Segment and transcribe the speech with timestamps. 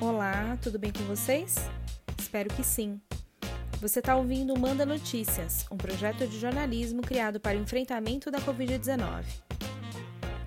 [0.00, 1.56] Olá, tudo bem com vocês?
[2.16, 3.00] Espero que sim.
[3.80, 8.38] Você está ouvindo o Manda Notícias, um projeto de jornalismo criado para o enfrentamento da
[8.38, 9.24] Covid-19.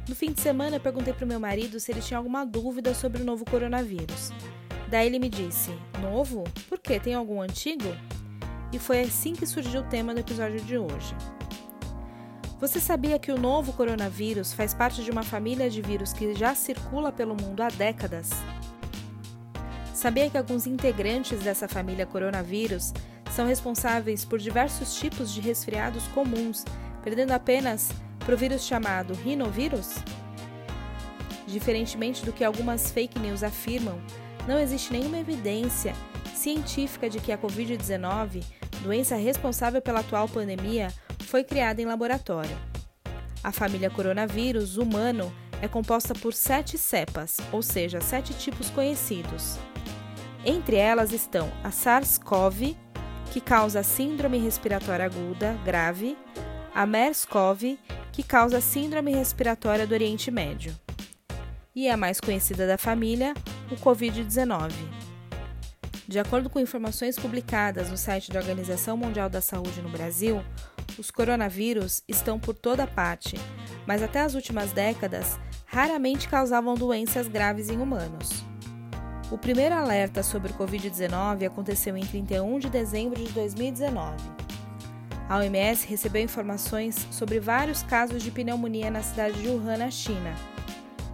[0.08, 3.22] No fim de semana, perguntei para o meu marido se ele tinha alguma dúvida sobre
[3.22, 4.32] o novo coronavírus.
[4.90, 5.72] Daí ele me disse:
[6.02, 6.46] Novo?
[6.70, 6.98] Por quê?
[6.98, 7.94] Tem algum antigo?
[8.72, 11.14] E foi assim que surgiu o tema do episódio de hoje.
[12.58, 16.56] Você sabia que o novo coronavírus faz parte de uma família de vírus que já
[16.56, 18.30] circula pelo mundo há décadas?
[20.02, 22.92] Sabia que alguns integrantes dessa família coronavírus
[23.30, 26.66] são responsáveis por diversos tipos de resfriados comuns,
[27.04, 29.94] perdendo apenas para o vírus chamado rinovírus?
[31.46, 34.02] Diferentemente do que algumas fake news afirmam,
[34.48, 35.94] não existe nenhuma evidência
[36.34, 38.44] científica de que a Covid-19,
[38.82, 40.92] doença responsável pela atual pandemia,
[41.28, 42.58] foi criada em laboratório.
[43.44, 49.60] A família coronavírus humano é composta por sete cepas, ou seja, sete tipos conhecidos.
[50.44, 52.76] Entre elas estão a SARS-CoV,
[53.32, 56.18] que causa síndrome respiratória aguda grave,
[56.74, 57.78] a MERS-CoV,
[58.12, 60.76] que causa síndrome respiratória do Oriente Médio,
[61.76, 63.34] e a mais conhecida da família,
[63.72, 64.72] o Covid-19.
[66.08, 70.44] De acordo com informações publicadas no site da Organização Mundial da Saúde no Brasil,
[70.98, 73.38] os coronavírus estão por toda parte,
[73.86, 78.41] mas até as últimas décadas raramente causavam doenças graves em humanos.
[79.32, 84.18] O primeiro alerta sobre o Covid-19 aconteceu em 31 de dezembro de 2019.
[85.30, 90.36] A OMS recebeu informações sobre vários casos de pneumonia na cidade de Wuhan, na China.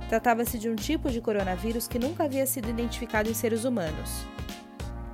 [0.10, 4.26] Tratava-se de um tipo de coronavírus que nunca havia sido identificado em seres humanos.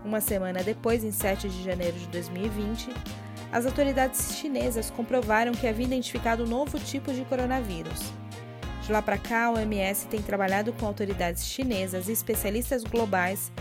[0.06, 2.90] Uma semana depois, em 7 de janeiro de 2020,
[3.52, 8.14] as autoridades chinesas comprovaram que havia identificado um novo tipo de coronavírus,
[8.84, 13.52] de lá para cá, a OMS tem trabalhado com autoridades chinesas e especialistas globais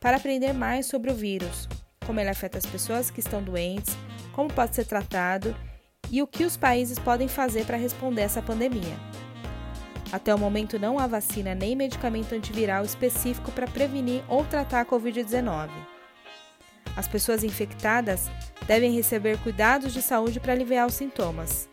[0.00, 1.68] para aprender mais sobre o vírus,
[2.06, 3.94] como ele afeta as pessoas que estão doentes,
[4.32, 5.54] como pode ser tratado
[6.10, 8.96] e o que os países podem fazer para responder essa pandemia.
[10.10, 14.86] Até o momento, não há vacina nem medicamento antiviral específico para prevenir ou tratar a
[14.86, 15.68] Covid-19.
[16.96, 18.28] As pessoas infectadas
[18.66, 21.69] devem receber cuidados de saúde para aliviar os sintomas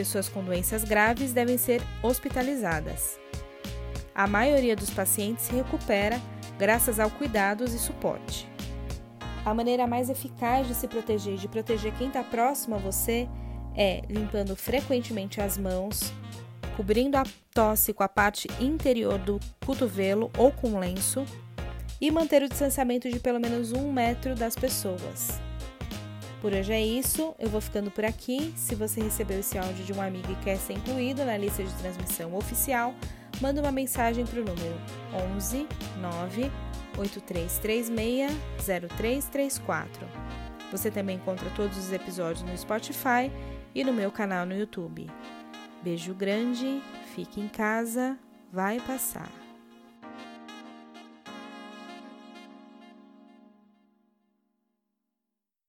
[0.00, 3.20] pessoas com doenças graves devem ser hospitalizadas.
[4.14, 6.18] A maioria dos pacientes se recupera
[6.58, 8.48] graças ao cuidados e suporte.
[9.44, 13.28] A maneira mais eficaz de se proteger e de proteger quem está próximo a você
[13.76, 16.14] é limpando frequentemente as mãos,
[16.78, 21.26] cobrindo a tosse com a parte interior do cotovelo ou com lenço
[22.00, 25.38] e manter o distanciamento de pelo menos um metro das pessoas.
[26.40, 28.52] Por hoje é isso, eu vou ficando por aqui.
[28.56, 31.72] Se você recebeu esse áudio de um amigo e quer ser incluído na lista de
[31.74, 32.94] transmissão oficial,
[33.42, 34.74] manda uma mensagem para o número
[35.36, 35.68] 11
[36.00, 36.50] 9
[36.96, 40.06] 8336 0334.
[40.72, 43.30] Você também encontra todos os episódios no Spotify
[43.74, 45.10] e no meu canal no YouTube.
[45.82, 46.80] Beijo grande,
[47.14, 48.18] fique em casa,
[48.50, 49.49] vai passar.